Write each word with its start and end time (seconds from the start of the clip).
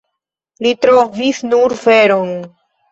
Li 0.67 0.71
trovis 0.87 1.43
nur 1.53 1.79
feron. 1.87 2.37